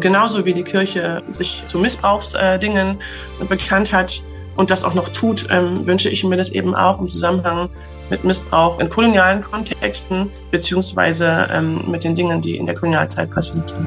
[0.00, 2.98] genauso wie die Kirche sich zu Missbrauchsdingen
[3.48, 4.22] bekannt hat
[4.56, 7.68] und das auch noch tut, ähm, wünsche ich mir das eben auch im Zusammenhang
[8.10, 13.68] mit Missbrauch in kolonialen Kontexten beziehungsweise ähm, mit den Dingen, die in der Kolonialzeit passiert
[13.68, 13.86] sind.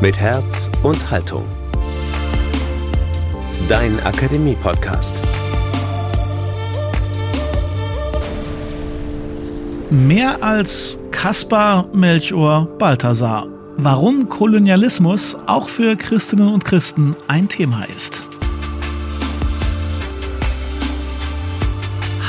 [0.00, 1.44] Mit Herz und Haltung.
[3.68, 5.31] Dein Akademie-Podcast.
[9.92, 13.46] Mehr als Kaspar, Melchior, Balthasar.
[13.76, 18.22] Warum Kolonialismus auch für Christinnen und Christen ein Thema ist.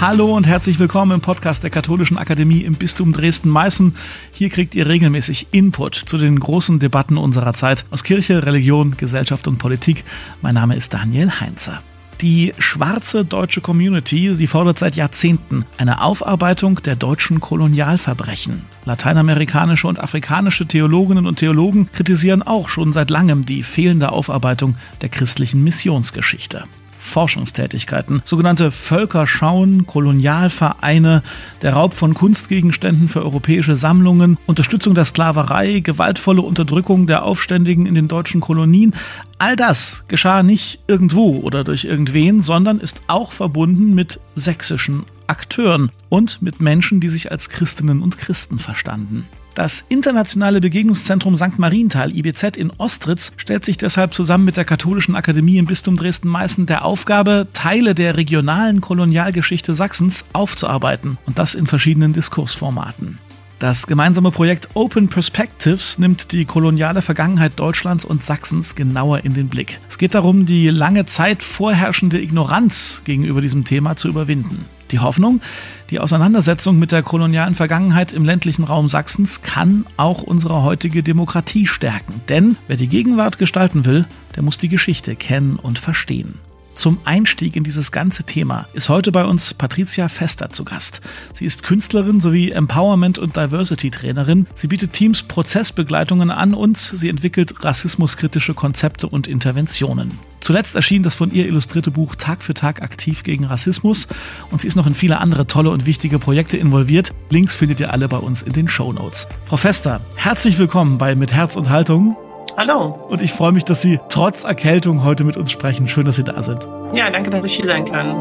[0.01, 3.95] Hallo und herzlich willkommen im Podcast der Katholischen Akademie im Bistum Dresden-Meißen.
[4.33, 9.47] Hier kriegt ihr regelmäßig Input zu den großen Debatten unserer Zeit aus Kirche, Religion, Gesellschaft
[9.47, 10.03] und Politik.
[10.41, 11.81] Mein Name ist Daniel Heinzer.
[12.23, 18.61] Die schwarze deutsche Community, sie fordert seit Jahrzehnten eine Aufarbeitung der deutschen Kolonialverbrechen.
[18.85, 25.09] Lateinamerikanische und afrikanische Theologinnen und Theologen kritisieren auch schon seit langem die fehlende Aufarbeitung der
[25.09, 26.63] christlichen Missionsgeschichte.
[27.03, 31.21] Forschungstätigkeiten, sogenannte Völkerschauen, Kolonialvereine,
[31.61, 37.93] der Raub von Kunstgegenständen für europäische Sammlungen, Unterstützung der Sklaverei, gewaltvolle Unterdrückung der Aufständigen in
[37.93, 38.95] den deutschen Kolonien.
[39.37, 45.91] All das geschah nicht irgendwo oder durch irgendwen, sondern ist auch verbunden mit sächsischen Akteuren
[46.09, 49.27] und mit Menschen, die sich als Christinnen und Christen verstanden.
[49.55, 51.59] Das Internationale Begegnungszentrum St.
[51.59, 56.65] Marienthal IBZ in Ostritz stellt sich deshalb zusammen mit der Katholischen Akademie im Bistum Dresden-Meißen
[56.65, 63.19] der Aufgabe, Teile der regionalen Kolonialgeschichte Sachsens aufzuarbeiten und das in verschiedenen Diskursformaten.
[63.59, 69.49] Das gemeinsame Projekt Open Perspectives nimmt die koloniale Vergangenheit Deutschlands und Sachsens genauer in den
[69.49, 69.79] Blick.
[69.87, 74.65] Es geht darum, die lange Zeit vorherrschende Ignoranz gegenüber diesem Thema zu überwinden.
[74.91, 75.41] Die Hoffnung,
[75.89, 81.67] die Auseinandersetzung mit der kolonialen Vergangenheit im ländlichen Raum Sachsens kann auch unsere heutige Demokratie
[81.67, 82.21] stärken.
[82.29, 84.05] Denn wer die Gegenwart gestalten will,
[84.35, 86.35] der muss die Geschichte kennen und verstehen.
[86.75, 91.01] Zum Einstieg in dieses ganze Thema ist heute bei uns Patricia Fester zu Gast.
[91.33, 94.47] Sie ist Künstlerin sowie Empowerment- und Diversity-Trainerin.
[94.55, 100.11] Sie bietet Teams Prozessbegleitungen an und sie entwickelt rassismuskritische Konzepte und Interventionen.
[100.39, 104.07] Zuletzt erschien das von ihr illustrierte Buch Tag für Tag aktiv gegen Rassismus
[104.51, 107.13] und sie ist noch in viele andere tolle und wichtige Projekte involviert.
[107.29, 109.27] Links findet ihr alle bei uns in den Show Notes.
[109.45, 112.17] Frau Fester, herzlich willkommen bei Mit Herz und Haltung.
[112.57, 112.99] Hallo.
[113.09, 115.87] Und ich freue mich, dass Sie trotz Erkältung heute mit uns sprechen.
[115.87, 116.67] Schön, dass Sie da sind.
[116.93, 118.15] Ja, danke, dass ich hier sein kann.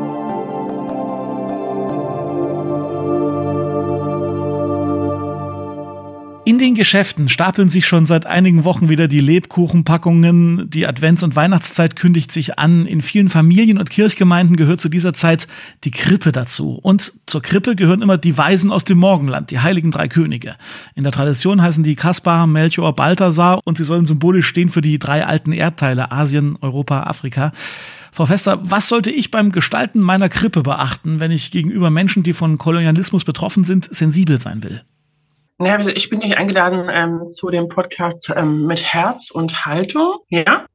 [6.62, 10.70] Den Geschäften stapeln sich schon seit einigen Wochen wieder die Lebkuchenpackungen.
[10.70, 12.86] Die Advents- und Weihnachtszeit kündigt sich an.
[12.86, 15.48] In vielen Familien und Kirchgemeinden gehört zu dieser Zeit
[15.82, 16.78] die Krippe dazu.
[16.80, 20.54] Und zur Krippe gehören immer die Weisen aus dem Morgenland, die heiligen drei Könige.
[20.94, 25.00] In der Tradition heißen die Kaspar, Melchior, Balthasar und sie sollen symbolisch stehen für die
[25.00, 27.50] drei alten Erdteile Asien, Europa, Afrika.
[28.12, 32.34] Frau Fester, was sollte ich beim Gestalten meiner Krippe beachten, wenn ich gegenüber Menschen, die
[32.34, 34.82] von Kolonialismus betroffen sind, sensibel sein will?
[35.64, 40.66] Ja, ich bin hier eingeladen ähm, zu dem Podcast ähm, mit Herz und Haltung, ja.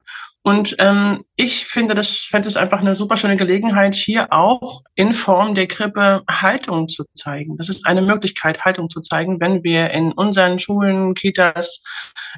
[0.48, 5.12] Und ähm, ich finde das, fände es einfach eine super schöne Gelegenheit, hier auch in
[5.14, 7.58] Form der Krippe Haltung zu zeigen.
[7.58, 11.84] Das ist eine Möglichkeit, Haltung zu zeigen, wenn wir in unseren Schulen, Kitas,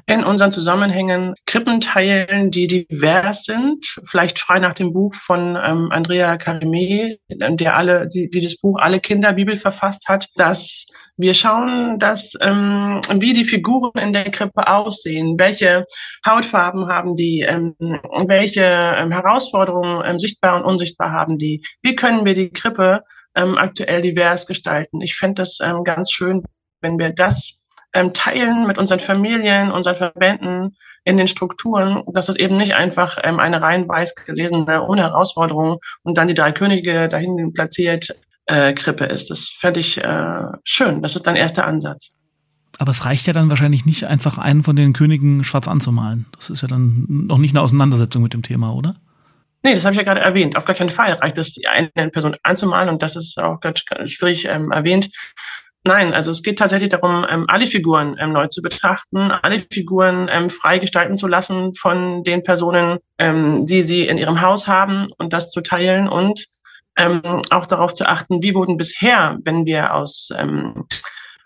[0.06, 5.90] in unseren Zusammenhängen Krippen teilen, die divers sind, vielleicht frei nach dem Buch von ähm,
[5.92, 10.86] Andrea Carime, der alle, die, die das Buch Alle Kinder Bibel verfasst hat, dass
[11.20, 15.84] wir schauen, dass, ähm, wie die Figuren in der Krippe aussehen, welche
[16.26, 17.74] Hautfarben haben die, ähm,
[18.26, 23.02] welche ähm, Herausforderungen ähm, sichtbar und unsichtbar haben die, wie können wir die Krippe
[23.34, 25.00] ähm, aktuell divers gestalten.
[25.00, 26.42] Ich fände das ähm, ganz schön,
[26.80, 27.60] wenn wir das
[27.92, 33.18] ähm, teilen mit unseren Familien, unseren Verbänden in den Strukturen, dass es eben nicht einfach
[33.22, 38.14] ähm, eine rein weiß gelesene ohne Herausforderung und dann die drei Könige dahin platziert
[38.50, 39.30] äh, Krippe ist.
[39.30, 41.02] Das fände ich äh, schön.
[41.02, 42.12] Das ist dein erster Ansatz.
[42.78, 46.26] Aber es reicht ja dann wahrscheinlich nicht, einfach einen von den Königen schwarz anzumalen.
[46.36, 48.96] Das ist ja dann noch nicht eine Auseinandersetzung mit dem Thema, oder?
[49.62, 50.56] Nee, das habe ich ja gerade erwähnt.
[50.56, 53.84] Auf gar keinen Fall reicht es, die eine Person anzumalen und das ist auch ganz,
[53.84, 55.10] ganz schwierig ähm, erwähnt.
[55.84, 60.28] Nein, also es geht tatsächlich darum, ähm, alle Figuren ähm, neu zu betrachten, alle Figuren
[60.30, 65.08] ähm, frei gestalten zu lassen von den Personen, ähm, die sie in ihrem Haus haben
[65.18, 66.46] und das zu teilen und
[67.00, 70.84] ähm, auch darauf zu achten, wie wurden bisher, wenn wir aus ähm,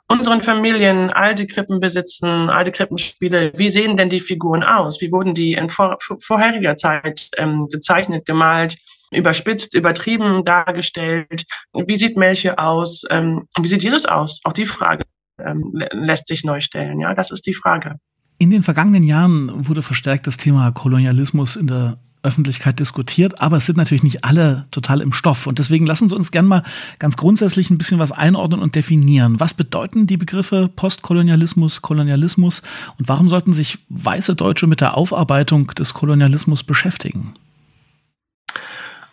[0.08, 5.00] unseren Familien alte Krippen besitzen, alte Krippenspiele, wie sehen denn die Figuren aus?
[5.00, 8.76] Wie wurden die in vor, vorheriger Zeit ähm, gezeichnet, gemalt,
[9.12, 11.44] überspitzt, übertrieben dargestellt?
[11.72, 13.04] Wie sieht Melche aus?
[13.10, 14.40] Ähm, wie sieht Jesus aus?
[14.44, 15.04] Auch die Frage
[15.38, 17.00] ähm, lässt sich neu stellen?
[17.00, 17.96] Ja, das ist die Frage.
[18.38, 23.66] In den vergangenen Jahren wurde verstärkt das Thema Kolonialismus in der Öffentlichkeit diskutiert, aber es
[23.66, 25.46] sind natürlich nicht alle total im Stoff.
[25.46, 26.62] Und deswegen lassen Sie uns gerne mal
[26.98, 29.38] ganz grundsätzlich ein bisschen was einordnen und definieren.
[29.40, 32.62] Was bedeuten die Begriffe Postkolonialismus, Kolonialismus
[32.98, 37.34] und warum sollten sich weiße Deutsche mit der Aufarbeitung des Kolonialismus beschäftigen?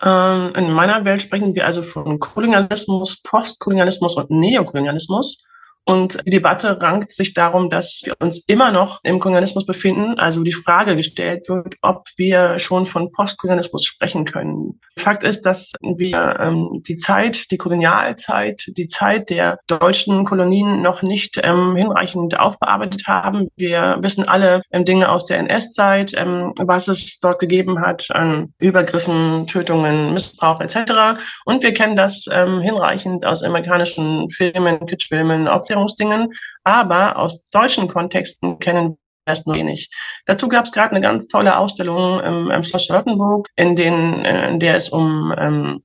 [0.01, 5.43] Ähm, in meiner Welt sprechen wir also von Kolonialismus, Postkolonialismus und Neokolonialismus.
[5.85, 10.19] Und die Debatte rankt sich darum, dass wir uns immer noch im Kolonialismus befinden.
[10.19, 14.79] Also die Frage gestellt wird, ob wir schon von Postkolonialismus sprechen können.
[14.97, 21.01] Fakt ist, dass wir ähm, die Zeit, die Kolonialzeit, die Zeit der deutschen Kolonien noch
[21.01, 23.47] nicht ähm, hinreichend aufbearbeitet haben.
[23.57, 28.53] Wir wissen alle ähm, Dinge aus der NS-Zeit, ähm, was es dort gegeben hat an
[28.59, 31.19] Übergriffen, Tötungen, Missbrauch etc.
[31.45, 36.33] Und wir kennen das ähm, hinreichend aus amerikanischen Filmen, Kitschfilmen, Aufklärungsdingen,
[36.63, 39.89] aber aus deutschen Kontexten kennen erst nur wenig.
[40.25, 44.49] Dazu gab es gerade eine ganz tolle Ausstellung im, im Schloss Charlottenburg, in, den, äh,
[44.49, 45.83] in der es um ähm,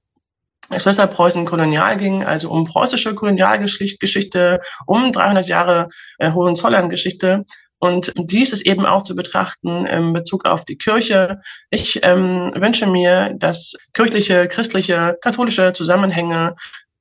[0.74, 5.88] Schlösserpreußen kolonial ging, also um preußische Kolonialgeschichte, um 300 Jahre
[6.18, 7.44] äh, Hohenzollern-Geschichte.
[7.78, 11.40] Und dies ist eben auch zu betrachten in Bezug auf die Kirche.
[11.70, 16.56] Ich ähm, wünsche mir, dass kirchliche, christliche, katholische Zusammenhänge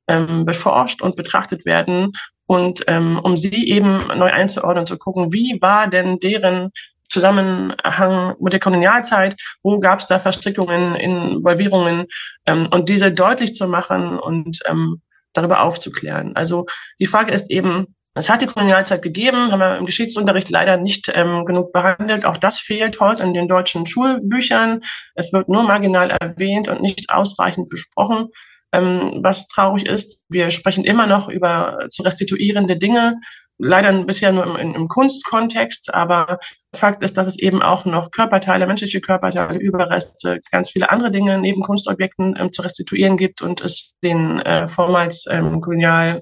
[0.07, 2.11] ähm, beforscht und betrachtet werden
[2.47, 6.71] und ähm, um sie eben neu einzuordnen, zu gucken, wie war denn deren
[7.09, 12.07] Zusammenhang mit der Kolonialzeit, wo gab es da Verstrickungen, Involvierungen
[12.45, 15.01] ähm, und diese deutlich zu machen und ähm,
[15.33, 16.35] darüber aufzuklären.
[16.35, 16.65] Also
[16.99, 21.11] die Frage ist eben, es hat die Kolonialzeit gegeben, haben wir im Geschichtsunterricht leider nicht
[21.13, 22.25] ähm, genug behandelt.
[22.25, 24.81] Auch das fehlt heute in den deutschen Schulbüchern.
[25.15, 28.29] Es wird nur marginal erwähnt und nicht ausreichend besprochen
[28.75, 30.23] ähm, was traurig ist.
[30.29, 33.15] Wir sprechen immer noch über zu restituierende Dinge,
[33.57, 36.39] leider bisher nur im, im Kunstkontext, aber
[36.75, 41.39] Fakt ist, dass es eben auch noch Körperteile, menschliche Körperteile, Überreste, ganz viele andere Dinge
[41.39, 46.21] neben Kunstobjekten ähm, zu restituieren gibt und es den äh, vormals ähm, kolonial äh,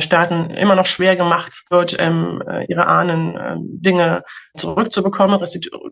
[0.00, 4.22] Staaten immer noch schwer gemacht wird, ähm, äh, ihre Ahnen ähm, Dinge
[4.56, 5.40] zurückzubekommen,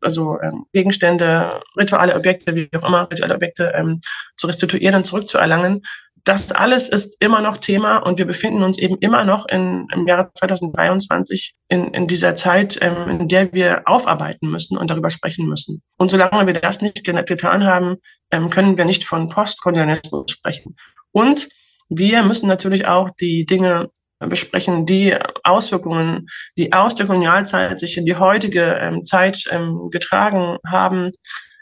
[0.03, 4.01] also ähm, Gegenstände, rituelle Objekte, wie auch immer, rituelle Objekte ähm,
[4.37, 5.83] zu restituieren und zurückzuerlangen.
[6.25, 10.07] Das alles ist immer noch Thema und wir befinden uns eben immer noch in, im
[10.07, 15.47] Jahre 2023 in, in dieser Zeit, ähm, in der wir aufarbeiten müssen und darüber sprechen
[15.47, 15.83] müssen.
[15.97, 17.97] Und solange wir das nicht getan haben,
[18.31, 20.77] ähm, können wir nicht von Postkolonialismus sprechen.
[21.13, 21.49] Und
[21.89, 28.05] wir müssen natürlich auch die Dinge besprechen, die Auswirkungen, die aus der Kolonialzeit sich in
[28.05, 31.13] die heutige ähm, Zeit ähm, getragen haben,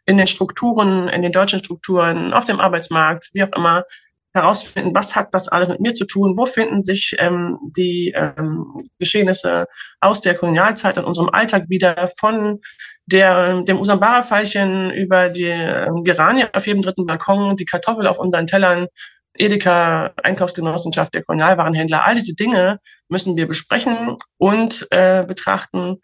[0.07, 3.85] in den Strukturen, in den deutschen Strukturen, auf dem Arbeitsmarkt, wie auch immer,
[4.33, 8.67] herausfinden, was hat das alles mit mir zu tun, wo finden sich ähm, die ähm,
[8.99, 9.67] Geschehnisse
[10.01, 12.61] aus der Kolonialzeit in unserem Alltag wieder von
[13.07, 18.47] der, dem Usambara-Pfeilchen über die ähm, Geranie auf jedem dritten Balkon, die Kartoffel auf unseren
[18.47, 18.89] Tellern,
[19.39, 22.79] Edeka, Einkaufsgenossenschaft, der Kolonialwarenhändler, all diese Dinge
[23.09, 26.01] müssen wir besprechen und äh, betrachten,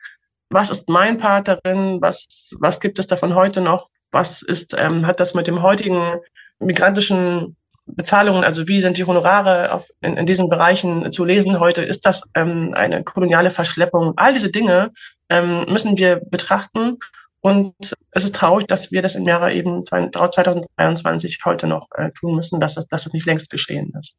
[0.51, 5.07] was ist mein Part darin, was, was gibt es davon heute noch, was ist, ähm,
[5.07, 6.19] hat das mit dem heutigen
[6.59, 7.57] migrantischen
[7.87, 12.07] Bezahlungen, also wie sind die Honorare auf, in, in diesen Bereichen zu lesen heute, ist
[12.07, 14.93] das ähm, eine koloniale Verschleppung, all diese Dinge
[15.29, 16.99] ähm, müssen wir betrachten
[17.43, 17.75] und
[18.13, 22.61] es ist traurig, dass wir das im Jahre eben 2023 heute noch äh, tun müssen,
[22.61, 24.15] dass das, dass das nicht längst geschehen ist.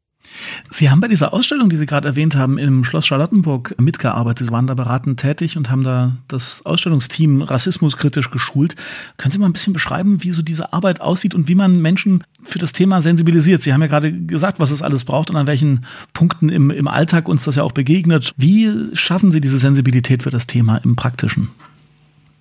[0.70, 4.46] Sie haben bei dieser Ausstellung, die Sie gerade erwähnt haben, im Schloss Charlottenburg mitgearbeitet.
[4.46, 8.76] Sie waren da beratend tätig und haben da das Ausstellungsteam rassismuskritisch geschult.
[9.16, 12.24] Können Sie mal ein bisschen beschreiben, wie so diese Arbeit aussieht und wie man Menschen
[12.42, 13.62] für das Thema sensibilisiert?
[13.62, 16.88] Sie haben ja gerade gesagt, was es alles braucht und an welchen Punkten im, im
[16.88, 18.32] Alltag uns das ja auch begegnet.
[18.36, 21.48] Wie schaffen Sie diese Sensibilität für das Thema im Praktischen?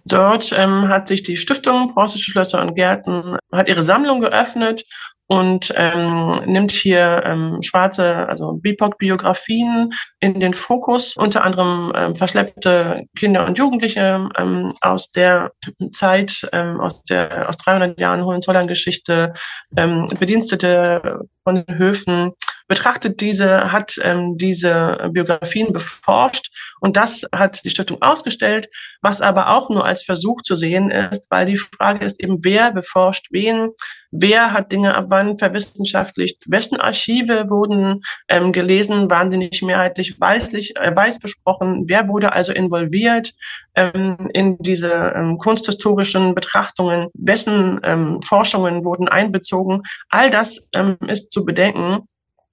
[0.06, 4.84] Dort ähm, hat sich die Stiftung Preußische Schlösser und Gärten hat ihre Sammlung geöffnet
[5.28, 13.04] und ähm, nimmt hier ähm, schwarze, also BIPOC-Biografien in den Fokus, unter anderem ähm, verschleppte
[13.18, 15.52] Kinder und Jugendliche ähm, aus der
[15.92, 19.34] Zeit, ähm, aus der aus 300 Jahren Hohenzollern-Geschichte,
[19.78, 22.34] ähm, Bedienstete von Höfen,
[22.74, 26.50] betrachtet diese, hat ähm, diese Biografien beforscht
[26.80, 28.68] und das hat die Stiftung ausgestellt,
[29.03, 32.72] was aber auch nur als Versuch zu sehen ist, weil die Frage ist eben, wer
[32.72, 33.70] beforscht wen,
[34.10, 40.20] wer hat Dinge ab wann verwissenschaftlicht, wessen Archive wurden ähm, gelesen, waren die nicht mehrheitlich
[40.20, 43.34] weißlich, äh, weiß besprochen, wer wurde also involviert
[43.75, 49.84] ähm, in diese ähm, kunsthistorischen Betrachtungen, wessen ähm, Forschungen wurden einbezogen.
[50.10, 52.08] All das ähm, ist zu bedenken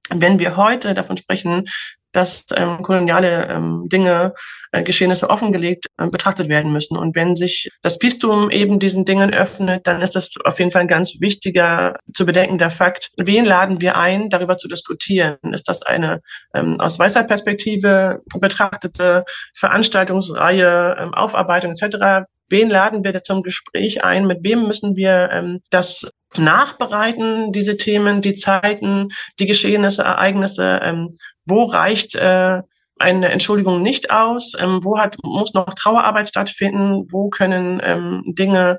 [0.09, 1.66] wenn wir heute davon sprechen,
[2.12, 4.34] dass ähm, koloniale ähm, Dinge,
[4.72, 6.96] äh, Geschehnisse offengelegt äh, betrachtet werden müssen.
[6.96, 10.82] Und wenn sich das Bistum eben diesen Dingen öffnet, dann ist das auf jeden Fall
[10.82, 13.10] ein ganz wichtiger zu bedenkender Fakt.
[13.16, 15.36] Wen laden wir ein, darüber zu diskutieren?
[15.52, 16.20] Ist das eine
[16.54, 19.24] ähm, aus weißer Perspektive betrachtete
[19.54, 22.26] Veranstaltungsreihe, ähm, Aufarbeitung etc.?
[22.48, 24.26] Wen laden wir da zum Gespräch ein?
[24.26, 30.80] Mit wem müssen wir ähm, das nachbereiten, diese Themen, die Zeiten, die Geschehnisse, Ereignisse?
[30.82, 31.08] Ähm,
[31.50, 32.62] wo reicht äh,
[32.99, 34.54] eine Entschuldigung nicht aus?
[34.59, 37.07] Ähm, wo hat, muss noch Trauerarbeit stattfinden?
[37.11, 38.78] Wo können ähm, Dinge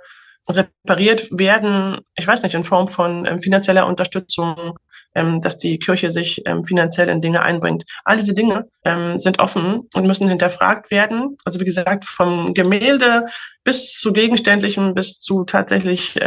[0.50, 2.00] repariert werden?
[2.16, 4.78] Ich weiß nicht, in Form von ähm, finanzieller Unterstützung,
[5.16, 7.84] ähm, dass die Kirche sich ähm, finanziell in Dinge einbringt.
[8.06, 11.36] All diese Dinge ähm, sind offen und müssen hinterfragt werden.
[11.44, 13.25] Also wie gesagt, vom Gemälde
[13.63, 16.20] bis zu Gegenständlichem, bis zu tatsächlich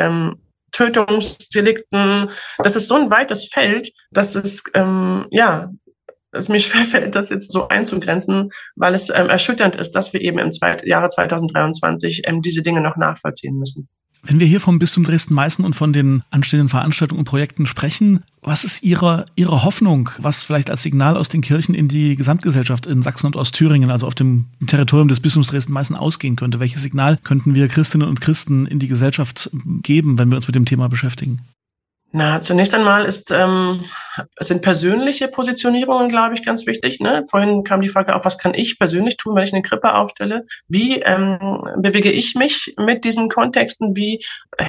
[0.75, 2.31] Tötungsdelikten.
[2.59, 5.71] Das ist so ein weites Feld, dass es ähm, ja
[6.35, 10.39] es mir schwerfällt, das jetzt so einzugrenzen, weil es ähm, erschütternd ist, dass wir eben
[10.39, 13.89] im zwei, Jahre 2023 ähm, diese Dinge noch nachvollziehen müssen.
[14.27, 18.65] Wenn wir hier vom Bistum Dresden-Meißen und von den anstehenden Veranstaltungen und Projekten sprechen, was
[18.65, 23.03] ist Ihre, Ihre Hoffnung, was vielleicht als Signal aus den Kirchen in die Gesamtgesellschaft in
[23.03, 26.59] Sachsen und Ostthüringen, also auf dem Territorium des Bistums Dresden-Meißen ausgehen könnte?
[26.59, 29.51] Welches Signal könnten wir Christinnen und Christen in die Gesellschaft
[29.83, 31.43] geben, wenn wir uns mit dem Thema beschäftigen?
[32.17, 33.81] Na, zunächst einmal ist, ähm,
[34.39, 37.01] sind persönliche Positionierungen, glaube ich, ganz wichtig.
[37.01, 37.25] Ne?
[37.29, 40.47] Vorhin kam die Frage auf, was kann ich persönlich tun, wenn ich eine Krippe aufstelle?
[40.69, 43.97] Wie ähm, bewege ich mich mit diesen Kontexten?
[43.97, 44.25] Wie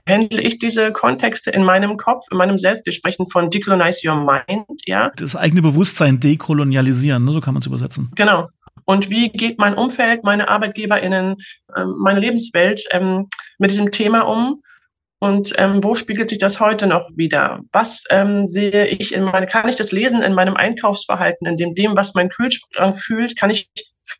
[0.09, 2.83] handle ich diese Kontexte in meinem Kopf, in meinem Selbst?
[2.87, 5.11] Wir sprechen von decolonize your mind, ja.
[5.15, 7.31] Das eigene Bewusstsein dekolonialisieren, ne?
[7.31, 8.11] so kann man es übersetzen.
[8.15, 8.49] Genau.
[8.85, 11.35] Und wie geht mein Umfeld, meine ArbeitgeberInnen,
[11.77, 14.63] ähm, meine Lebenswelt ähm, mit diesem Thema um?
[15.19, 17.61] Und ähm, wo spiegelt sich das heute noch wieder?
[17.71, 21.73] Was ähm, sehe ich in meine, kann ich das lesen in meinem Einkaufsverhalten, in dem,
[21.73, 23.69] dem, was mein Kühlschrank fühlt, kann ich,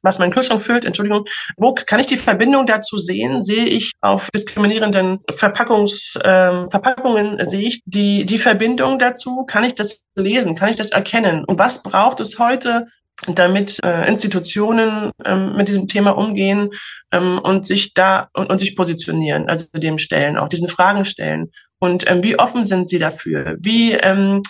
[0.02, 1.26] was mein Kühlschrank fühlt, Entschuldigung,
[1.58, 3.44] wo kann ich die Verbindung dazu sehen?
[3.44, 9.46] Sehe ich auf diskriminierenden Verpackungs, ähm, Verpackungen, sehe ich die, die Verbindung dazu?
[9.46, 10.56] Kann ich das lesen?
[10.56, 11.44] Kann ich das erkennen?
[11.46, 12.88] Und was braucht es heute,
[13.28, 16.72] damit äh, Institutionen ähm, mit diesem Thema umgehen
[17.12, 21.52] ähm, und sich da und, und sich positionieren, also dem stellen, auch diesen Fragen stellen.
[21.80, 23.56] Und ähm, wie offen sind sie dafür?
[23.60, 24.42] Wie ähm,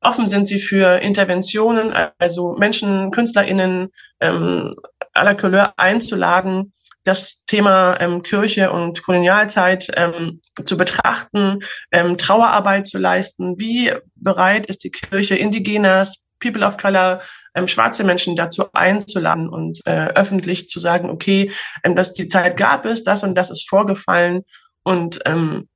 [0.00, 3.88] offen sind sie für Interventionen, also Menschen, KünstlerInnen
[4.20, 4.70] ähm,
[5.12, 6.72] aller Couleur einzuladen,
[7.04, 11.58] das Thema ähm, Kirche und Kolonialzeit ähm, zu betrachten,
[11.90, 13.58] ähm, Trauerarbeit zu leisten.
[13.58, 17.20] Wie bereit ist die Kirche, Indigenas, People of Color,
[17.54, 21.52] ähm, schwarze Menschen dazu einzuladen und äh, öffentlich zu sagen, okay,
[21.84, 24.42] ähm, dass die Zeit gab es, das und das ist vorgefallen
[24.82, 25.68] und ähm,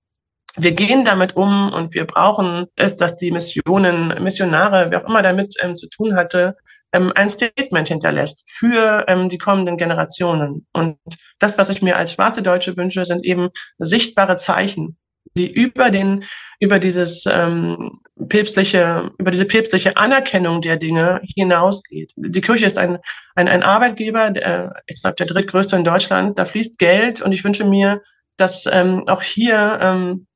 [0.59, 5.23] wir gehen damit um und wir brauchen es, dass die Missionen, Missionare, wer auch immer
[5.23, 6.57] damit ähm, zu tun hatte,
[6.93, 10.67] ähm, ein Statement hinterlässt für ähm, die kommenden Generationen.
[10.73, 10.99] Und
[11.39, 14.97] das, was ich mir als schwarze Deutsche wünsche, sind eben sichtbare Zeichen,
[15.37, 16.25] die über den,
[16.61, 22.13] über dieses ähm, päpstliche, über diese päpstliche Anerkennung der Dinge hinausgeht.
[22.17, 22.99] Die Kirche ist ein,
[23.35, 26.39] ein, ein Arbeitgeber, der, ich glaube, der drittgrößte in Deutschland.
[26.39, 28.03] Da fließt Geld und ich wünsche mir,
[28.37, 30.27] dass ähm, auch hier ähm,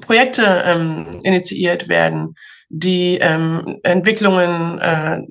[0.00, 2.34] Projekte ähm, initiiert werden,
[2.68, 5.22] die ähm, Entwicklungen, äh,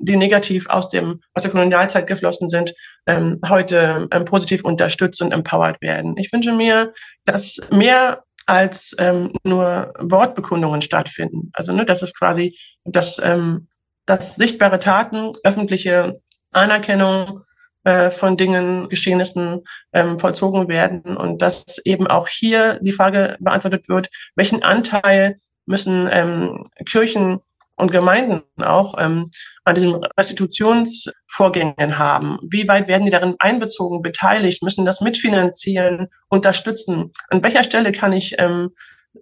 [0.00, 2.74] die negativ aus dem aus der Kolonialzeit geflossen sind,
[3.06, 6.16] ähm, heute ähm, positiv unterstützt und empowered werden.
[6.16, 6.92] Ich wünsche mir,
[7.24, 11.50] dass mehr als ähm, nur Wortbekundungen stattfinden.
[11.54, 13.68] Also ne, das ist quasi, dass, ähm,
[14.06, 16.20] dass sichtbare Taten, öffentliche
[16.52, 17.42] Anerkennung
[17.84, 23.88] äh, von Dingen, Geschehnissen ähm, vollzogen werden und dass eben auch hier die Frage beantwortet
[23.88, 25.36] wird, welchen Anteil
[25.66, 27.40] müssen ähm, Kirchen
[27.76, 29.30] und Gemeinden auch ähm,
[29.64, 32.38] an diesen Restitutionsvorgängen haben?
[32.42, 37.12] Wie weit werden die darin einbezogen, beteiligt, müssen das mitfinanzieren, unterstützen?
[37.28, 38.70] An welcher Stelle kann ich ähm,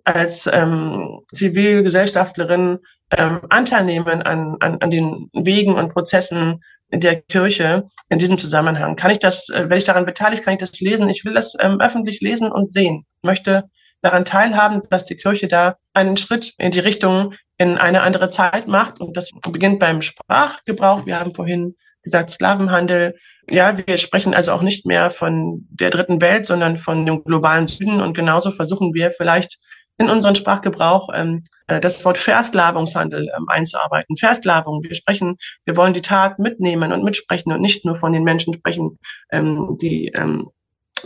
[0.04, 2.78] als ähm, Zivilgesellschaftlerin
[3.10, 8.96] ähm, Anteil nehmen an, an, an den Wegen und Prozessen der Kirche in diesem Zusammenhang?
[8.96, 11.08] Kann ich das, äh, wenn ich daran beteiligt, kann ich das lesen?
[11.08, 13.04] Ich will das ähm, öffentlich lesen und sehen.
[13.22, 13.64] Ich möchte
[14.02, 18.66] daran teilhaben, dass die Kirche da einen Schritt in die Richtung in eine andere Zeit
[18.68, 19.00] macht.
[19.00, 21.06] Und das beginnt beim Sprachgebrauch.
[21.06, 23.16] Wir haben vorhin gesagt, Sklavenhandel.
[23.48, 27.66] Ja, wir sprechen also auch nicht mehr von der dritten Welt, sondern von dem globalen
[27.66, 28.00] Süden.
[28.00, 29.58] Und genauso versuchen wir vielleicht
[29.98, 34.16] in unseren Sprachgebrauch ähm, äh, das Wort Versklavungshandel ähm, einzuarbeiten.
[34.16, 38.24] Versklavung, wir sprechen, wir wollen die Tat mitnehmen und mitsprechen und nicht nur von den
[38.24, 38.98] Menschen sprechen,
[39.30, 40.50] ähm, die ähm,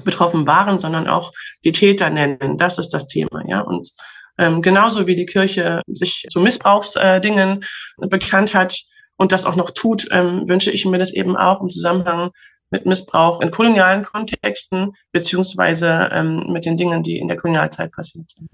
[0.05, 1.33] betroffen waren, sondern auch
[1.65, 2.59] die Täter nennen.
[2.59, 3.61] Das ist das Thema, ja.
[3.61, 3.91] Und
[4.39, 7.65] ähm, genauso wie die Kirche sich zu Missbrauchsdingen
[8.01, 8.79] äh, bekannt hat
[9.17, 12.31] und das auch noch tut, ähm, wünsche ich mir das eben auch im Zusammenhang
[12.71, 18.29] mit Missbrauch in kolonialen Kontexten beziehungsweise ähm, mit den Dingen, die in der Kolonialzeit passiert
[18.31, 18.51] sind.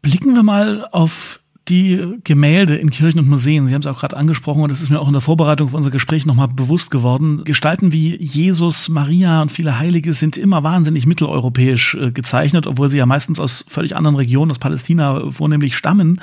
[0.00, 4.16] Blicken wir mal auf die Gemälde in Kirchen und Museen, Sie haben es auch gerade
[4.16, 7.44] angesprochen und es ist mir auch in der Vorbereitung für unser Gespräch nochmal bewusst geworden,
[7.44, 12.98] Gestalten wie Jesus, Maria und viele Heilige sind immer wahnsinnig mitteleuropäisch äh, gezeichnet, obwohl sie
[12.98, 16.20] ja meistens aus völlig anderen Regionen, aus Palästina vornehmlich stammen.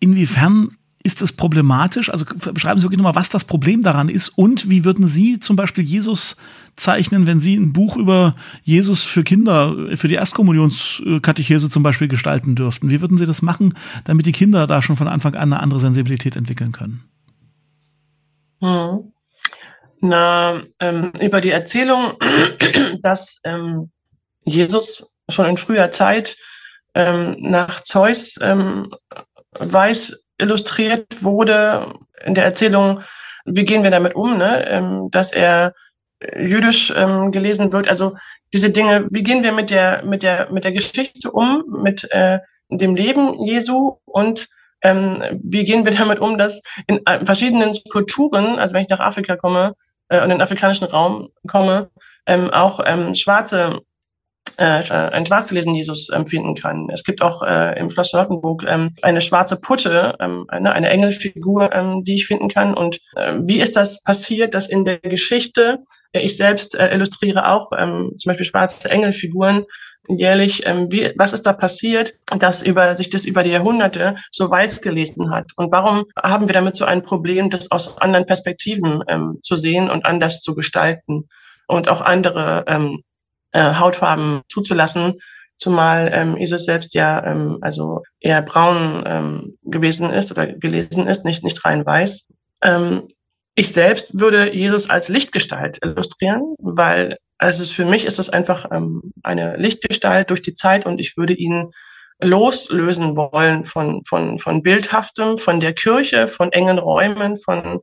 [0.00, 0.70] Inwiefern
[1.04, 2.10] ist das problematisch?
[2.10, 5.54] Also beschreiben Sie wirklich nochmal, was das Problem daran ist und wie würden Sie zum
[5.54, 6.36] Beispiel Jesus
[6.76, 12.54] zeichnen, wenn Sie ein Buch über Jesus für Kinder, für die Erstkommunionskatechese zum Beispiel gestalten
[12.54, 12.90] dürften?
[12.90, 15.78] Wie würden Sie das machen, damit die Kinder da schon von Anfang an eine andere
[15.78, 17.04] Sensibilität entwickeln können?
[18.60, 19.12] Hm.
[20.00, 22.14] Na, ähm, über die Erzählung,
[23.02, 23.90] dass ähm,
[24.44, 26.36] Jesus schon in früher Zeit
[26.94, 28.90] ähm, nach Zeus ähm,
[29.58, 33.00] weiß illustriert wurde in der Erzählung,
[33.44, 34.66] wie gehen wir damit um, ne?
[34.68, 35.74] ähm, dass er
[36.36, 37.88] jüdisch ähm, gelesen wird.
[37.88, 38.16] Also
[38.52, 42.38] diese Dinge, wie gehen wir mit der, mit der, mit der Geschichte um, mit äh,
[42.70, 44.48] dem Leben Jesu und
[44.82, 49.36] ähm, wie gehen wir damit um, dass in verschiedenen Kulturen, also wenn ich nach Afrika
[49.36, 49.74] komme
[50.08, 51.90] äh, und in den afrikanischen Raum komme,
[52.26, 53.80] ähm, auch ähm, schwarze
[54.58, 56.88] äh, ein schwarz gelesen Jesus empfinden kann.
[56.92, 61.72] Es gibt auch äh, im Schloss Charlottenburg ähm, eine schwarze Putte, ähm, eine, eine Engelfigur,
[61.72, 62.74] ähm, die ich finden kann.
[62.74, 65.78] Und äh, wie ist das passiert, dass in der Geschichte,
[66.12, 69.64] äh, ich selbst äh, illustriere auch ähm, zum Beispiel schwarze Engelfiguren,
[70.08, 74.50] jährlich, ähm, wie, was ist da passiert, dass über, sich das über die Jahrhunderte so
[74.50, 75.52] weiß gelesen hat?
[75.56, 79.90] Und warum haben wir damit so ein Problem, das aus anderen Perspektiven ähm, zu sehen
[79.90, 81.28] und anders zu gestalten
[81.66, 83.02] und auch andere ähm,
[83.54, 85.20] äh, Hautfarben zuzulassen,
[85.56, 91.24] zumal ähm, Jesus selbst ja ähm, also eher braun ähm, gewesen ist oder gelesen ist,
[91.24, 92.26] nicht, nicht rein weiß.
[92.62, 93.08] Ähm,
[93.54, 99.12] ich selbst würde Jesus als Lichtgestalt illustrieren, weil also für mich ist es einfach ähm,
[99.22, 101.70] eine Lichtgestalt durch die Zeit und ich würde ihn
[102.20, 107.80] loslösen wollen von, von, von Bildhaftem, von der Kirche, von engen Räumen, von,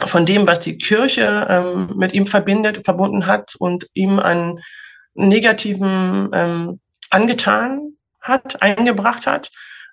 [0.00, 4.60] von dem, was die Kirche ähm, mit ihm verbindet, verbunden hat und ihm an
[5.14, 9.50] Negativen ähm, angetan hat, eingebracht hat.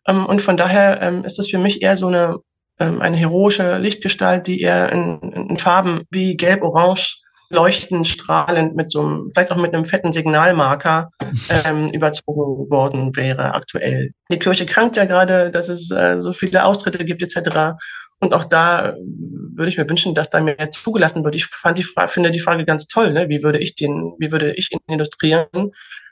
[0.07, 2.37] Ähm, und von daher ähm, ist es für mich eher so eine,
[2.79, 8.89] ähm, eine heroische Lichtgestalt, die eher in, in Farben wie gelb, orange, leuchtend, strahlend mit
[8.89, 11.09] so einem, vielleicht auch mit einem fetten Signalmarker
[11.49, 14.11] ähm, überzogen worden wäre aktuell.
[14.31, 17.77] Die Kirche krankt ja gerade, dass es äh, so viele Austritte gibt etc.
[18.21, 21.35] Und auch da würde ich mir wünschen, dass da mehr zugelassen wird.
[21.35, 23.11] Ich fand die Frage, finde die Frage ganz toll.
[23.11, 23.27] Ne?
[23.29, 25.47] Wie würde ich den, wie würde ich ihn illustrieren?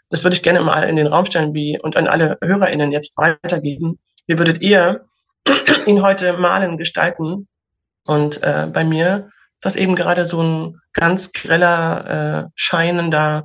[0.09, 3.15] Das würde ich gerne mal in den Raum stellen, wie und an alle HörerInnen jetzt
[3.17, 3.99] weitergeben.
[4.25, 5.05] Wie würdet ihr
[5.85, 7.47] ihn heute malen, gestalten?
[8.07, 13.43] Und äh, bei mir ist das eben gerade so ein ganz greller, äh, scheinender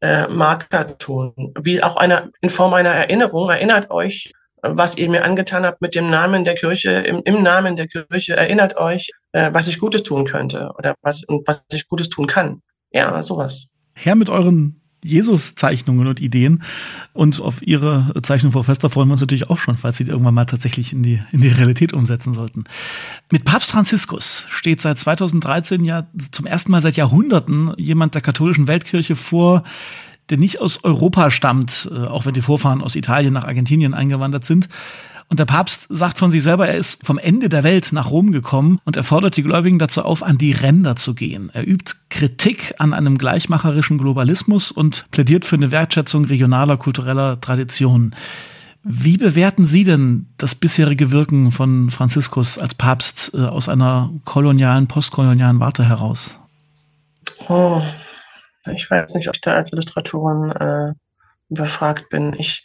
[0.00, 3.50] äh, Markerton, wie auch einer in Form einer Erinnerung.
[3.50, 7.76] Erinnert euch was ihr mir angetan habt mit dem Namen der Kirche, im, im Namen
[7.76, 11.88] der Kirche, erinnert euch, äh, was ich Gutes tun könnte oder was, und was ich
[11.88, 12.62] Gutes tun kann.
[12.90, 13.74] Ja, sowas.
[13.94, 16.62] Herr mit euren Jesus-Zeichnungen und Ideen.
[17.12, 20.10] Und auf Ihre Zeichnung, Frau Fester, freuen wir uns natürlich auch schon, falls Sie die
[20.10, 22.64] irgendwann mal tatsächlich in die, in die Realität umsetzen sollten.
[23.30, 28.68] Mit Papst Franziskus steht seit 2013 ja zum ersten Mal seit Jahrhunderten jemand der katholischen
[28.68, 29.64] Weltkirche vor,
[30.30, 34.44] der nicht aus Europa stammt, äh, auch wenn die Vorfahren aus Italien nach Argentinien eingewandert
[34.44, 34.68] sind.
[35.28, 38.32] Und der Papst sagt von sich selber, er ist vom Ende der Welt nach Rom
[38.32, 41.50] gekommen und er fordert die Gläubigen dazu auf, an die Ränder zu gehen.
[41.52, 48.16] Er übt Kritik an einem gleichmacherischen Globalismus und plädiert für eine Wertschätzung regionaler kultureller Traditionen.
[48.82, 54.88] Wie bewerten Sie denn das bisherige Wirken von Franziskus als Papst äh, aus einer kolonialen,
[54.88, 56.40] postkolonialen Warte heraus?
[57.48, 57.82] Oh,
[58.66, 60.92] ich weiß nicht, ob ich da als Illustratorin äh,
[61.50, 62.34] überfragt bin.
[62.38, 62.64] Ich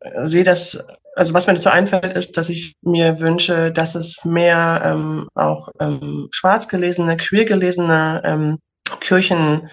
[0.00, 0.78] äh, sehe das,
[1.14, 5.68] also was mir dazu einfällt, ist, dass ich mir wünsche, dass es mehr ähm, auch
[5.80, 8.58] ähm, schwarz gelesene, queer gelesene ähm,
[9.00, 9.70] Kirchen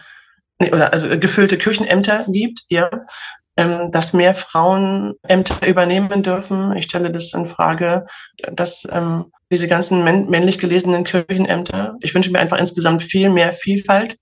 [0.59, 2.89] nee, oder also gefüllte Kirchenämter gibt, ja,
[3.57, 6.75] ähm, dass mehr Frauen Ämter übernehmen dürfen.
[6.75, 8.05] Ich stelle das in Frage,
[8.53, 14.17] dass ähm, diese ganzen männlich gelesenen Kirchenämter, ich wünsche mir einfach insgesamt viel mehr Vielfalt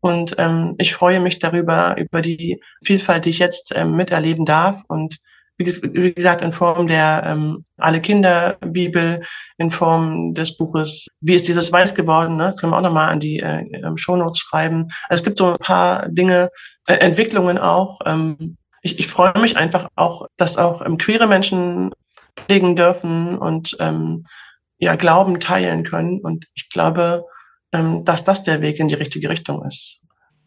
[0.00, 4.82] und ähm, ich freue mich darüber, über die Vielfalt, die ich jetzt ähm, miterleben darf.
[4.88, 5.18] Und
[5.58, 9.22] wie, wie gesagt, in Form der ähm, Alle Kinder Bibel,
[9.58, 12.36] in Form des Buches Wie ist dieses weiß geworden?
[12.36, 12.46] Ne?
[12.46, 14.88] Das können wir auch nochmal an die äh, ähm, Shownotes schreiben.
[15.08, 16.50] Also es gibt so ein paar Dinge,
[16.86, 18.00] äh, Entwicklungen auch.
[18.06, 21.90] Ähm, ich, ich freue mich einfach auch, dass auch ähm, queere Menschen
[22.36, 24.24] pflegen dürfen und ähm,
[24.78, 26.20] ja, Glauben teilen können.
[26.20, 27.26] Und ich glaube,
[27.72, 30.00] dass das der Weg in die richtige Richtung ist.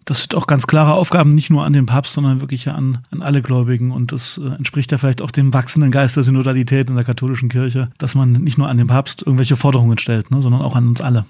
[0.05, 3.05] Das sind auch ganz klare Aufgaben, nicht nur an den Papst, sondern wirklich ja an,
[3.11, 3.91] an alle Gläubigen.
[3.91, 7.47] Und das äh, entspricht ja vielleicht auch dem wachsenden Geist der Synodalität in der katholischen
[7.47, 10.87] Kirche, dass man nicht nur an den Papst irgendwelche Forderungen stellt, ne, sondern auch an
[10.87, 11.25] uns alle.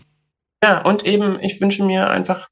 [0.63, 2.47] Ja, und eben, ich wünsche mir einfach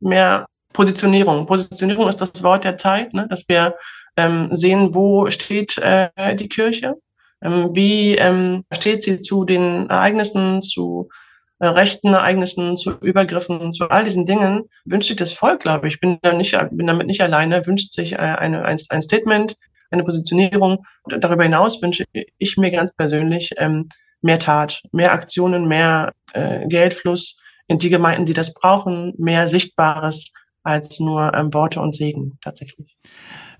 [0.00, 1.46] mehr Positionierung.
[1.46, 3.26] Positionierung ist das Wort der Zeit, ne?
[3.28, 3.74] dass wir
[4.16, 6.94] ähm, sehen, wo steht äh, die Kirche,
[7.42, 11.08] ähm, wie ähm, steht sie zu den Ereignissen, zu
[11.60, 16.00] rechten Ereignissen, zu Übergriffen, zu all diesen Dingen, wünscht sich das Volk, glaube ich.
[16.00, 19.56] Bin, da nicht, bin damit nicht alleine, wünscht sich äh, eine, ein, ein Statement,
[19.90, 20.84] eine Positionierung.
[21.02, 23.86] Und darüber hinaus wünsche ich mir ganz persönlich ähm,
[24.20, 30.32] mehr Tat, mehr Aktionen, mehr äh, Geldfluss in die Gemeinden, die das brauchen, mehr Sichtbares
[30.62, 32.96] als nur ähm, Worte und Segen tatsächlich.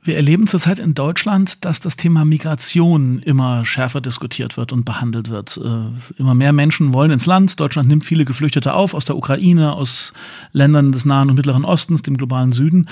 [0.06, 5.30] Wir erleben zurzeit in Deutschland, dass das Thema Migration immer schärfer diskutiert wird und behandelt
[5.30, 5.56] wird.
[5.56, 7.58] Äh, immer mehr Menschen wollen ins Land.
[7.58, 10.12] Deutschland nimmt viele Geflüchtete auf aus der Ukraine, aus
[10.52, 12.88] Ländern des Nahen und Mittleren Ostens, dem globalen Süden.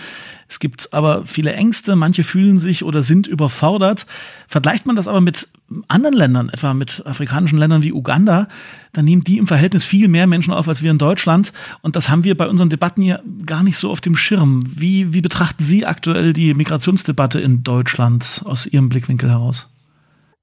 [0.49, 1.95] Es gibt aber viele Ängste.
[1.95, 4.07] Manche fühlen sich oder sind überfordert.
[4.49, 5.47] Vergleicht man das aber mit
[5.89, 8.49] anderen Ländern, etwa mit afrikanischen Ländern wie Uganda,
[8.93, 11.53] dann nehmen die im Verhältnis viel mehr Menschen auf als wir in Deutschland.
[11.83, 14.65] Und das haben wir bei unseren Debatten hier gar nicht so auf dem Schirm.
[14.67, 19.69] Wie, wie betrachten Sie aktuell die Migrationsdebatte in Deutschland aus Ihrem Blickwinkel heraus?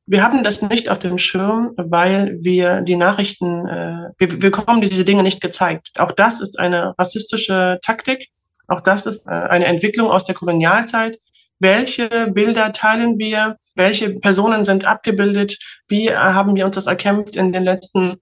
[0.07, 4.81] Wir haben das nicht auf dem Schirm, weil wir die Nachrichten, äh, wir, wir bekommen
[4.81, 5.91] diese Dinge nicht gezeigt.
[5.99, 8.29] Auch das ist eine rassistische Taktik.
[8.67, 11.17] Auch das ist äh, eine Entwicklung aus der Kolonialzeit
[11.61, 17.35] welche Bilder teilen wir, welche Personen sind abgebildet, wie äh, haben wir uns das erkämpft
[17.35, 18.17] in den letzten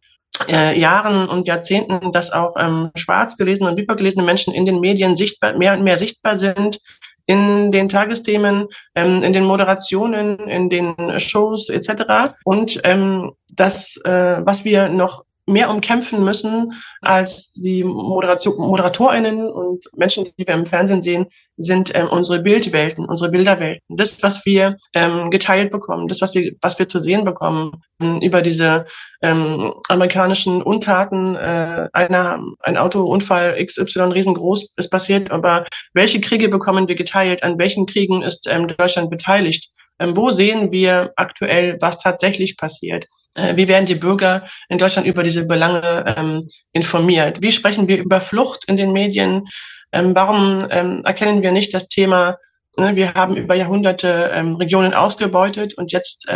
[0.47, 5.15] äh, Jahren und Jahrzehnten, dass auch ähm, schwarz gelesene und übergelesene Menschen in den Medien
[5.15, 6.79] sichtbar, mehr und mehr sichtbar sind,
[7.25, 12.33] in den Tagesthemen, ähm, in den Moderationen, in den Shows etc.
[12.43, 19.85] Und ähm, das, äh, was wir noch mehr umkämpfen müssen als die Moderation, ModeratorInnen und
[19.95, 23.83] Menschen, die wir im Fernsehen sehen, sind ähm, unsere Bildwelten, unsere Bilderwelten.
[23.89, 28.21] Das, was wir ähm, geteilt bekommen, das, was wir, was wir zu sehen bekommen ähm,
[28.21, 28.85] über diese
[29.21, 36.87] ähm, amerikanischen Untaten, äh, einer, ein Autounfall XY riesengroß ist passiert, aber welche Kriege bekommen
[36.87, 37.43] wir geteilt?
[37.43, 39.69] An welchen Kriegen ist ähm, Deutschland beteiligt?
[39.99, 43.05] Ähm, wo sehen wir aktuell, was tatsächlich passiert?
[43.35, 47.41] Äh, wie werden die Bürger in Deutschland über diese Belange ähm, informiert?
[47.41, 49.47] Wie sprechen wir über Flucht in den Medien?
[49.91, 52.37] Ähm, warum erkennen wir nicht das Thema,
[52.77, 56.27] ne, wir haben über Jahrhunderte Regionen ausgebeutet und jetzt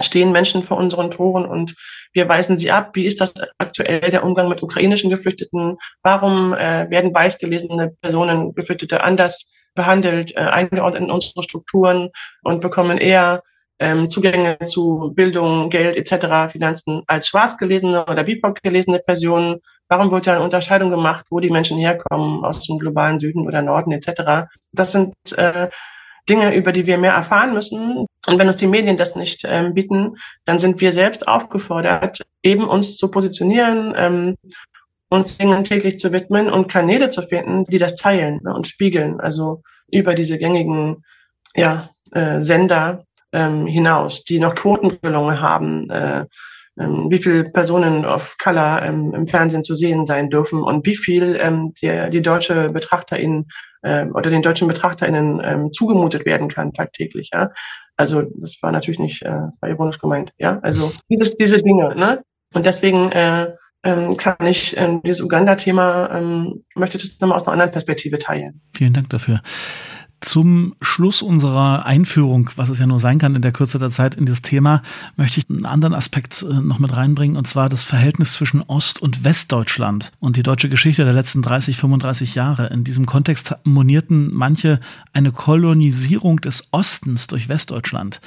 [0.00, 1.74] stehen Menschen vor unseren Toren und
[2.12, 2.90] wir weisen sie ab.
[2.94, 5.76] Wie ist das aktuell der Umgang mit ukrainischen Geflüchteten?
[6.02, 12.10] Warum äh, werden weißgelesene Personen, Geflüchtete anders behandelt, äh, eingeordnet in unsere Strukturen
[12.42, 13.42] und bekommen eher
[13.78, 19.60] ähm, Zugänge zu Bildung, Geld etc., Finanzen als schwarz gelesene oder BIPOC gelesene Personen?
[19.88, 23.62] Warum wird da eine Unterscheidung gemacht, wo die Menschen herkommen, aus dem globalen Süden oder
[23.62, 24.50] Norden etc.?
[24.72, 25.68] Das sind äh,
[26.28, 28.06] Dinge, über die wir mehr erfahren müssen.
[28.26, 32.68] Und wenn uns die Medien das nicht ähm, bieten, dann sind wir selbst aufgefordert, eben
[32.68, 34.36] uns zu positionieren, ähm,
[35.10, 39.20] uns Dingen täglich zu widmen und Kanäle zu finden, die das teilen ne, und spiegeln.
[39.20, 41.04] Also über diese gängigen
[41.54, 46.24] ja, äh, Sender, ähm, hinaus, die noch Quoten gelungen haben, äh,
[46.78, 50.96] ähm, wie viele Personen of Color ähm, im Fernsehen zu sehen sein dürfen und wie
[50.96, 53.46] viel ähm, die, die deutsche Betrachterin
[53.82, 57.30] äh, oder den deutschen BetrachterInnen ähm, zugemutet werden kann tagtäglich.
[57.32, 57.50] Ja?
[57.96, 60.32] Also das war natürlich nicht, äh, das war ironisch gemeint.
[60.38, 61.94] Ja, also dieses, diese Dinge.
[61.94, 62.22] Ne?
[62.54, 67.46] Und deswegen äh, ähm, kann ich ähm, dieses Uganda-Thema ähm, möchte ich das nochmal aus
[67.46, 68.60] einer anderen Perspektive teilen.
[68.74, 69.40] Vielen Dank dafür.
[70.22, 74.14] Zum Schluss unserer Einführung, was es ja nur sein kann in der Kürze der Zeit
[74.14, 74.82] in das Thema,
[75.16, 79.00] möchte ich einen anderen Aspekt äh, noch mit reinbringen, und zwar das Verhältnis zwischen Ost-
[79.00, 82.66] und Westdeutschland und die deutsche Geschichte der letzten 30, 35 Jahre.
[82.66, 84.80] In diesem Kontext monierten manche
[85.14, 88.20] eine Kolonisierung des Ostens durch Westdeutschland.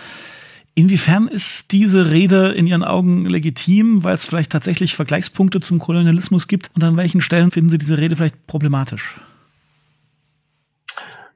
[0.75, 6.47] Inwiefern ist diese Rede in Ihren Augen legitim, weil es vielleicht tatsächlich Vergleichspunkte zum Kolonialismus
[6.47, 6.71] gibt?
[6.75, 9.19] Und an welchen Stellen finden Sie diese Rede vielleicht problematisch?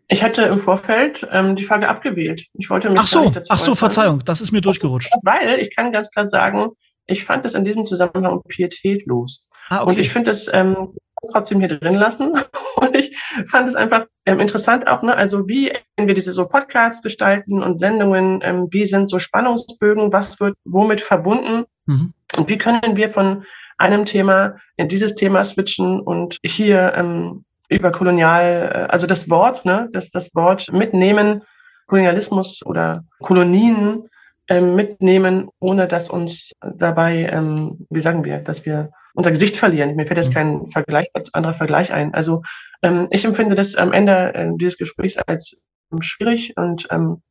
[0.08, 2.48] Ich hatte im Vorfeld ähm, die Frage abgewählt.
[2.54, 5.12] Ich wollte mich ach so, dazu ach so, Verzeihung, das ist mir durchgerutscht.
[5.24, 6.70] Weil ich kann ganz klar sagen,
[7.06, 9.46] ich fand es in diesem Zusammenhang pietätlos.
[9.70, 9.90] Ah, okay.
[9.90, 10.94] Und ich finde es ähm,
[11.32, 12.34] trotzdem hier drin lassen.
[12.76, 16.48] Und ich fand es einfach ähm, interessant auch, ne, also wie wenn wir diese so
[16.48, 22.14] Podcasts gestalten und Sendungen, ähm, wie sind so Spannungsbögen, was wird womit verbunden mhm.
[22.38, 23.46] und wie können wir von
[23.78, 29.66] einem Thema in dieses Thema switchen und hier ähm, über Kolonial, äh, also das Wort,
[29.66, 31.44] ne, das, das Wort mitnehmen,
[31.88, 34.10] Kolonialismus oder Kolonien
[34.50, 39.96] ähm, mitnehmen, ohne dass uns dabei, ähm, wie sagen wir, dass wir unser Gesicht verlieren.
[39.96, 40.34] Mir fällt jetzt mhm.
[40.34, 42.14] kein Vergleich, anderer Vergleich ein.
[42.14, 42.44] Also
[42.84, 45.58] ähm, ich empfinde das am Ende äh, dieses Gesprächs als
[45.92, 47.22] ähm, schwierig und ähm,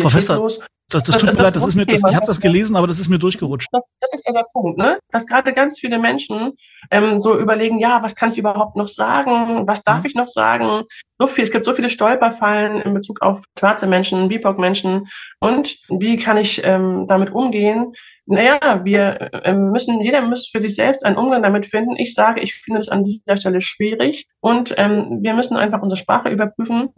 [0.00, 0.40] Frau Fester,
[0.90, 2.98] das, das, tut mir leid, das ist mir, das, ich habe das gelesen, aber das
[2.98, 3.68] ist mir durchgerutscht.
[3.72, 4.98] Das, das ist ja der Punkt, ne?
[5.10, 6.52] Dass gerade ganz viele Menschen
[6.90, 9.68] ähm, so überlegen, ja, was kann ich überhaupt noch sagen?
[9.68, 10.06] Was darf mhm.
[10.06, 10.84] ich noch sagen?
[11.18, 15.08] So viel, es gibt so viele Stolperfallen in Bezug auf schwarze Menschen, BIPOC-Menschen.
[15.40, 17.92] Und wie kann ich ähm, damit umgehen?
[18.30, 21.96] Naja, wir ähm, müssen, jeder muss für sich selbst einen Umgang damit finden.
[21.96, 24.28] Ich sage, ich finde es an dieser Stelle schwierig.
[24.40, 26.90] Und ähm, wir müssen einfach unsere Sprache überprüfen.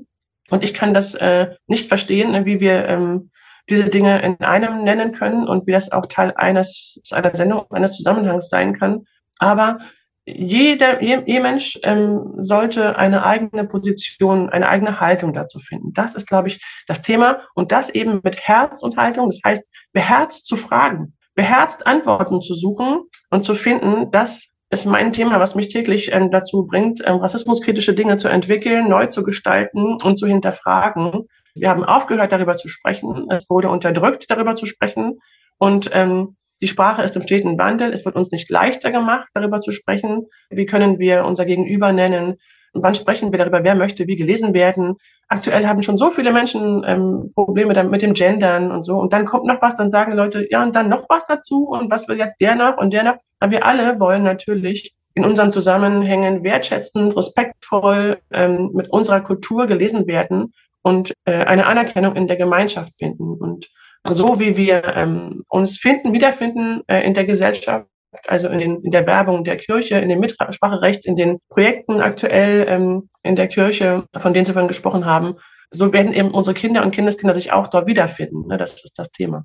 [0.51, 3.31] Und ich kann das äh, nicht verstehen, ne, wie wir ähm,
[3.69, 7.93] diese Dinge in einem nennen können und wie das auch Teil eines einer Sendung, eines
[7.93, 9.05] Zusammenhangs sein kann.
[9.39, 9.79] Aber
[10.27, 15.93] jeder, je, je Mensch ähm, sollte eine eigene Position, eine eigene Haltung dazu finden.
[15.95, 17.43] Das ist, glaube ich, das Thema.
[17.55, 19.29] Und das eben mit Herz und Haltung.
[19.29, 23.01] Das heißt, beherzt zu fragen, beherzt Antworten zu suchen
[23.31, 27.95] und zu finden, das ist mein Thema, was mich täglich ähm, dazu bringt, ähm, rassismuskritische
[27.95, 33.27] Dinge zu entwickeln, neu zu gestalten und zu hinterfragen wir haben aufgehört, darüber zu sprechen.
[33.31, 35.21] Es wurde unterdrückt, darüber zu sprechen.
[35.59, 37.93] Und ähm, die Sprache ist im steten Wandel.
[37.93, 40.27] Es wird uns nicht leichter gemacht, darüber zu sprechen.
[40.51, 42.37] Wie können wir unser Gegenüber nennen?
[42.73, 44.97] Und wann sprechen wir darüber, wer möchte wie gelesen werden?
[45.29, 48.99] Aktuell haben schon so viele Menschen ähm, Probleme damit, mit dem Gendern und so.
[48.99, 51.91] Und dann kommt noch was, dann sagen Leute, ja, und dann noch was dazu und
[51.91, 53.17] was will jetzt der noch und der noch.
[53.41, 60.07] Aber wir alle wollen natürlich in unseren Zusammenhängen wertschätzend, respektvoll ähm, mit unserer Kultur gelesen
[60.07, 60.53] werden
[60.83, 63.35] und äh, eine Anerkennung in der Gemeinschaft finden.
[63.35, 63.69] Und
[64.09, 67.87] so wie wir ähm, uns finden, wiederfinden äh, in der Gesellschaft,
[68.27, 72.67] also in, den, in der Werbung der Kirche, in dem Mitspracherecht, in den Projekten aktuell
[72.69, 75.37] ähm, in der Kirche, von denen Sie vorhin gesprochen haben,
[75.71, 78.49] so werden eben unsere Kinder und Kindeskinder sich auch dort wiederfinden.
[78.49, 78.57] Ne?
[78.57, 79.45] Das ist das Thema.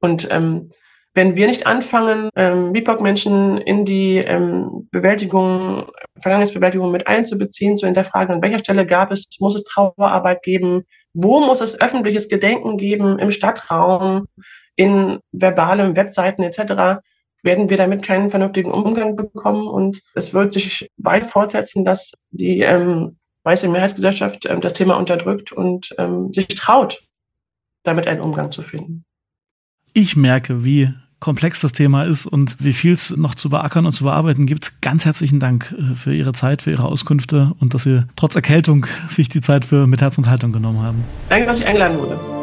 [0.00, 0.70] Und ähm,
[1.14, 8.34] wenn wir nicht anfangen, ähm, BIPOC-Menschen in die ähm, Bewältigung, Vergangenheitsbewältigung mit einzubeziehen, zu hinterfragen,
[8.34, 13.20] an welcher Stelle gab es, muss es Trauerarbeit geben, wo muss es öffentliches Gedenken geben,
[13.20, 14.26] im Stadtraum,
[14.74, 17.00] in verbalem Webseiten etc.,
[17.44, 22.60] werden wir damit keinen vernünftigen Umgang bekommen und es wird sich weit fortsetzen, dass die
[22.60, 27.02] ähm, weiße Mehrheitsgesellschaft ähm, das Thema unterdrückt und ähm, sich traut,
[27.84, 29.04] damit einen Umgang zu finden.
[29.92, 33.92] Ich merke, wie komplex das Thema ist und wie viel es noch zu beackern und
[33.92, 34.82] zu bearbeiten gibt.
[34.82, 38.86] Ganz herzlichen Dank äh, für Ihre Zeit, für Ihre Auskünfte und dass Sie trotz Erkältung
[39.08, 41.04] sich die Zeit für mit Herz und Haltung genommen haben.
[41.28, 42.33] Danke, dass ich eingeladen wurde.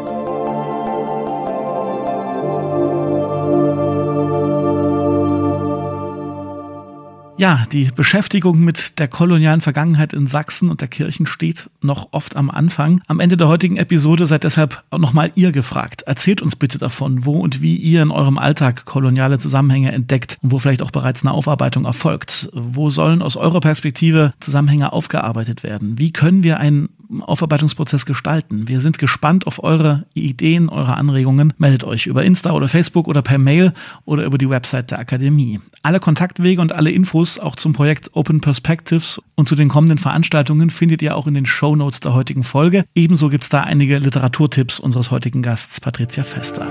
[7.38, 12.36] Ja, die Beschäftigung mit der kolonialen Vergangenheit in Sachsen und der Kirchen steht noch oft
[12.36, 13.00] am Anfang.
[13.08, 16.02] Am Ende der heutigen Episode seid deshalb auch nochmal ihr gefragt.
[16.02, 20.52] Erzählt uns bitte davon, wo und wie ihr in eurem Alltag koloniale Zusammenhänge entdeckt und
[20.52, 22.50] wo vielleicht auch bereits eine Aufarbeitung erfolgt.
[22.52, 25.98] Wo sollen aus eurer Perspektive Zusammenhänge aufgearbeitet werden?
[25.98, 28.68] Wie können wir einen Aufarbeitungsprozess gestalten?
[28.68, 31.52] Wir sind gespannt auf eure Ideen, eure Anregungen.
[31.58, 33.72] Meldet euch über Insta oder Facebook oder per Mail
[34.04, 35.60] oder über die Website der Akademie.
[35.82, 40.70] Alle Kontaktwege und alle Infos auch zum Projekt Open Perspectives und zu den kommenden Veranstaltungen
[40.70, 42.84] findet ihr auch in den Show Notes der heutigen Folge.
[42.94, 46.66] Ebenso gibt es da einige Literaturtipps unseres heutigen Gasts Patricia Fester.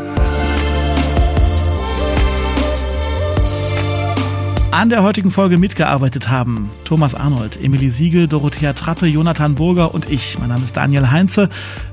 [4.71, 10.09] An der heutigen Folge mitgearbeitet haben Thomas Arnold, Emilie Siegel, Dorothea Trappe, Jonathan Burger und
[10.09, 10.39] ich.
[10.39, 11.49] Mein Name ist Daniel Heinze.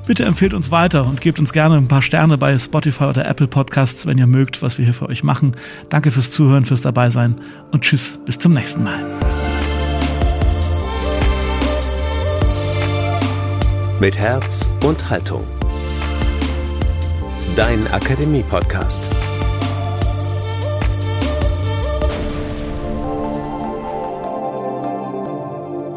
[0.07, 3.49] Bitte empfehlt uns weiter und gebt uns gerne ein paar Sterne bei Spotify oder Apple
[3.49, 5.57] Podcasts, wenn ihr mögt, was wir hier für euch machen.
[5.89, 7.35] Danke fürs Zuhören, fürs Dabeisein
[7.73, 9.01] und tschüss, bis zum nächsten Mal.
[14.01, 15.43] Mit Herz und Haltung.
[17.57, 19.03] Dein Akademie-Podcast.